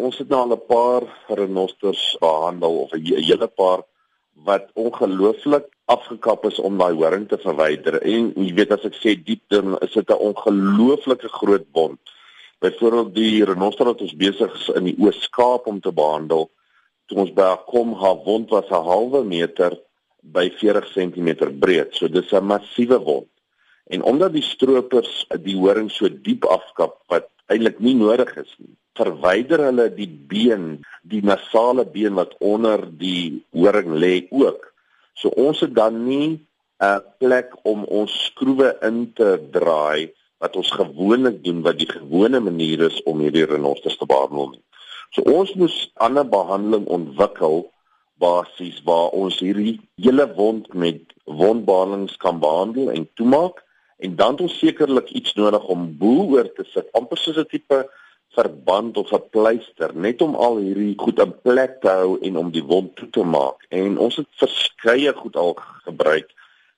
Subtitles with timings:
[0.00, 3.82] Ons het nou al 'n paar renosters behandel of 'n hele paar
[4.44, 8.00] wat ongelooflik afgekap is om daai horing te verwyder.
[8.02, 12.00] En jy weet as ek sê diep dan is dit 'n ongelooflike groot wond.
[12.60, 16.50] Byvoorbeeld die renoster wat ons besig is in die Oos-Kaap om te behandel,
[17.06, 19.78] toe ons by kom haar wond was 'n halwe meter
[20.22, 21.94] by 40 cm breed.
[21.94, 23.28] So dis 'n massiewe wond.
[23.86, 28.74] En omdat die stroopers die horing so diep afkap wat eintlik nie nodig is nie,
[28.98, 34.70] verwyder hulle die been, die nasale been wat onder die horing lê ook.
[35.18, 36.40] So ons het dan nie
[36.80, 40.10] 'n plek om ons skroewe in te draai
[40.40, 44.56] wat ons gewoonlik doen wat die gewone manier is om hierdie renosters te behandel.
[45.12, 47.68] So ons moes ander behandeling ontwikkel
[48.20, 53.60] basies waar ons hierdie hele wond met wondbehandelings kan behandel en toemaak
[54.00, 57.48] en dan het ons sekerlik iets nodig om bo oor te sit amper soos 'n
[57.50, 57.78] tipe
[58.34, 62.50] verband of 'n pleister net om al hierdie goed in plek te hou en om
[62.50, 63.66] die wond toe te maak.
[63.68, 66.28] En ons het verskeie goed al gebruik.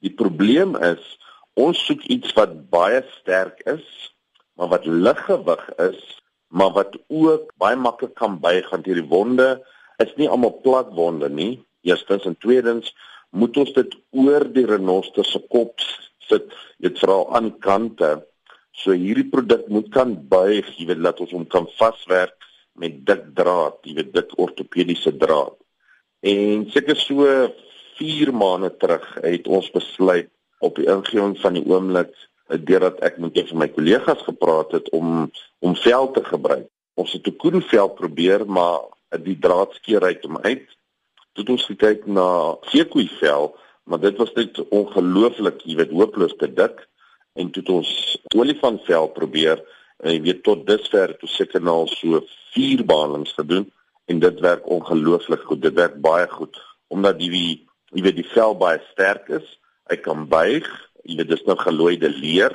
[0.00, 1.18] Die probleem is
[1.54, 3.86] ons soek iets wat baie sterk is,
[4.56, 9.62] maar wat liggewig is, maar wat ook baie maklik kan buig want hierdie wonde
[9.96, 11.64] is nie almal plat wonde nie.
[11.82, 12.94] Eerstens en tweedens
[13.30, 15.80] moet ons dit oor die renoster se kop
[16.28, 18.26] sit, dit veral aan kante
[18.76, 22.34] So hierdie produk moet kan buig, jy weet laat ons hom kan vaswerk
[22.76, 25.56] met dik draad, jy weet dik ortopediese draad.
[26.20, 27.24] En seker so
[27.96, 30.28] 4 maande terug het ons besluit
[30.60, 32.12] op die ingewing van die oomblik
[32.68, 35.30] deurdat ek met een van my kollegas gepraat het om
[35.64, 36.68] om vel te gebruik.
[37.00, 38.92] Ons het 'n koenvel probeer, maar
[39.24, 40.68] die draad skeer uit hom uit.
[41.32, 46.82] Toe ons gekyk na seekoeivel, maar dit was net ongelooflik, jy weet hopeloos te dik.
[47.38, 47.90] En toe het ons
[48.34, 49.62] olifantvel probeer
[50.02, 52.22] en jy weet tot dusver ons seker nou al so
[52.56, 53.68] 4 behandelings gedoen.
[54.10, 55.62] En dit werk ongelooflik goed.
[55.62, 57.30] Dit werk baie goed omdat die
[57.94, 59.46] jy weet die vel baie sterk is.
[59.90, 60.66] Hy kan buig.
[61.06, 62.54] Jy weet dis nou gelooide leer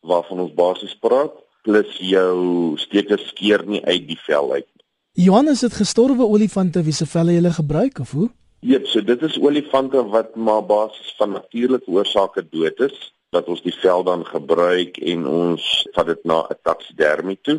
[0.00, 1.34] waarvan ons basies praat.
[1.62, 4.68] Plus jou steke skeer nie uit die vel uit
[5.12, 8.30] Johannes het gestorwe olifante wie se velle jy gebruik of hoe
[8.62, 12.98] Ja, so dit is olifante wat maar basies van natuurlike oorsake dood is
[13.34, 15.64] dat ons die vel dan gebruik en ons
[15.96, 17.56] vat dit na 'n taksidermie toe.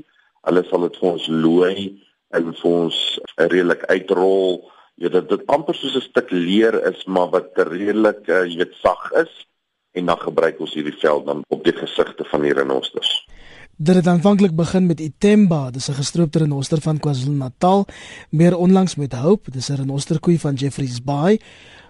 [0.48, 1.76] Hulle sal dit vir ons looi
[2.32, 4.72] en vir ons redelik uitrol.
[4.96, 8.80] Jy weet dit amper soos 'n stuk leer is, maar wat redelik uh, jy weet
[8.80, 9.34] sag is
[9.92, 13.28] en dan gebruik ons hierdie vel dan op die gesigte van die renosters.
[13.78, 17.86] Dit het aanvanklik begin met Itemba, dis 'n gestroopte renoster van KwaZulu-Natal,
[18.30, 21.40] meer onlangs met Hope, dis 'n renosterkoei van Jeffreys Bay.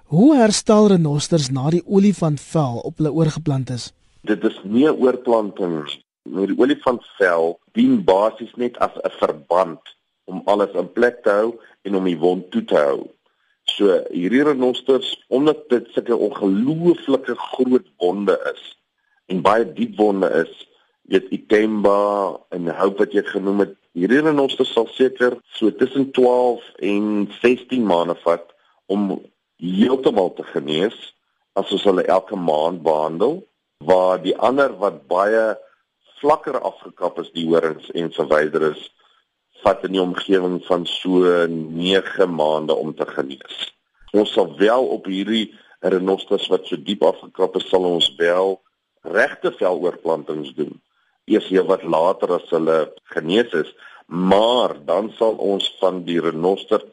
[0.04, 3.94] Hoe herstel renosters na die olifantvel op hulle oorgeplant is?
[4.22, 6.04] Dit is nie 'n oorplanting nie.
[6.48, 9.82] Die olifantvel dien basies net as 'n verband
[10.24, 13.10] om alles in plek te hou en om die wond toe te hou.
[13.64, 18.78] So hierdie renosters omdat dit sulke ongelooflike groot wonde is
[19.26, 20.73] en baie diep wonde is,
[21.12, 26.64] weet Itemba en hou wat jy genoem het, hierdie renosters sal seker so tussen 12
[26.90, 27.10] en
[27.42, 28.54] 16 maande vat
[28.92, 29.20] om
[29.62, 30.96] heeltemal te genees
[31.60, 33.42] as ons hulle elke maand behandel
[33.86, 35.54] waar die ander wat baie
[36.22, 38.88] vlakker afgekap is die horings en verwyder is
[39.64, 43.60] vat in die omgewing van so 9 maande om te genees.
[44.14, 45.52] Ons sal wel op hierdie
[45.94, 48.58] renosters wat so diep afgekap is sal ons wel
[49.16, 50.74] regte veloorplantings doen.
[51.26, 53.70] Eers hier wat later as hulle genees is,
[54.08, 56.84] maar dan sal ons van die renoster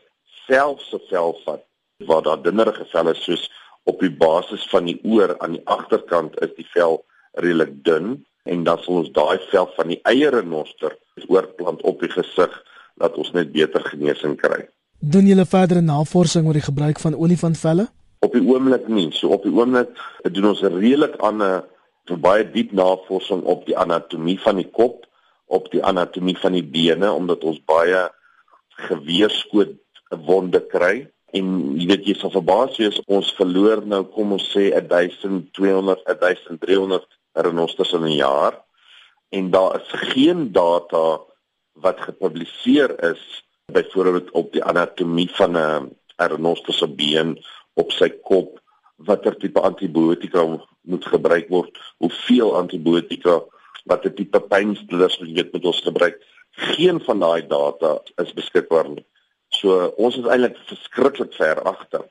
[0.46, 1.64] self se vel vat
[2.06, 3.48] waar daar dunnerige velle soos
[3.90, 7.02] op die basis van die oor aan die agterkant is die vel
[7.32, 10.96] redelik dun en dan sal ons daai vel van die eie renoster
[11.28, 12.52] oorplant op die gesig
[13.00, 14.64] dat ons net beter genesing kry.
[15.00, 17.86] Doen julle verdere navorsing oor die gebruik van olifantvelle?
[18.24, 19.08] Op die oomblik nie.
[19.16, 19.92] So op die oomblik
[20.28, 21.62] doen ons redelik aan 'n
[22.08, 25.06] baie diep navorsing op die anatomie van die kop,
[25.46, 28.08] op die anatomie van die bene omdat ons baie
[28.88, 29.76] geweerskoot
[30.26, 31.08] wonde kry.
[31.34, 37.06] En jy weet jy sal verbaas wees ons verloor nou kom ons sê 1200 1300
[37.46, 38.58] renosters in 'n jaar.
[39.30, 41.20] En daar is geen data
[41.72, 47.38] wat gepubliseer is byvoorbeeld op die anatomie van 'n renoster se been
[47.74, 48.59] op sy kop
[49.06, 50.44] watter tipe antibiotika
[50.82, 53.40] moet gebruik word hoeveel antibiotika
[53.88, 56.20] watter tipe pynstillers moet jy moet ons gebruik.
[56.74, 59.04] Geen van daai data is beskikbaar nie.
[59.56, 62.04] So ons is eintlik verskriklik ver agter.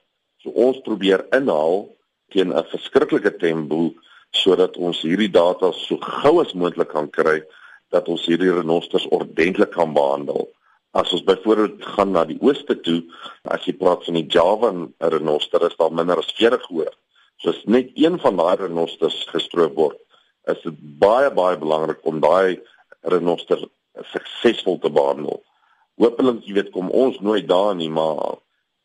[0.43, 1.87] So ons probeer inhaal
[2.33, 3.93] teen 'n verskriklike tempo
[4.31, 7.41] sodat ons hierdie data so gou as moontlik kan kry
[7.89, 10.49] dat ons hierdie renosters ordentlik kan behandel
[10.91, 13.03] As ons byvoorbeeld gaan na die ooste toe,
[13.45, 16.93] as jy praat van die Javan renoster, is daar minder as 40 hoor.
[17.39, 19.99] So as net een van daai renosters gestroop word,
[20.49, 22.57] is dit baie baie belangrik om daai
[23.13, 23.61] renoster
[24.11, 25.43] suksesvol te behandel.
[26.01, 28.39] Hoopelik jy weet kom ons nooit daar nie, maar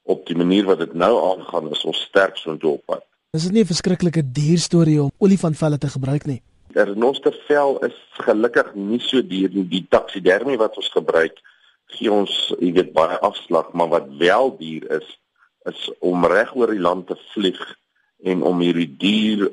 [0.05, 3.05] op die manier wat dit nou aangaan, is ons sterk so intoe op pad.
[3.35, 6.43] Is dit nie 'n verskriklike duur storie om olifantvelle te gebruik nie?
[6.75, 9.65] Der renostervel is gelukkig nie so duur nie.
[9.69, 11.41] Die taksidermie wat ons gebruik
[11.87, 15.09] gee ons, jy weet, baie afslag, maar wat wel duur is,
[15.69, 17.61] is om reg oor die land te vlieg
[18.25, 19.49] en om hierdie dier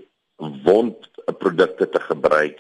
[0.65, 2.59] wondprodukte te gebruik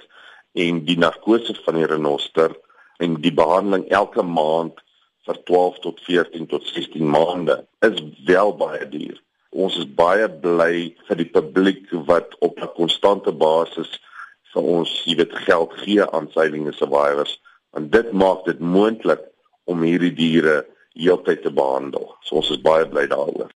[0.53, 2.55] en die narkose van die renoster
[3.01, 4.79] en die behandeling elke maand
[5.27, 9.17] vir 12 tot 14 tot 16 maande is wel baie duur.
[9.51, 13.91] Ons is baie bly vir die publiek wat op 'n konstante basis
[14.53, 17.39] vir ons, jy weet, geld gee aan Saving Survivors
[17.75, 19.30] en dit maak dit moontlik
[19.69, 20.61] om hierdie diere
[20.93, 22.11] heeltyd te behandel.
[22.27, 23.49] So ons is baie bly daaroor.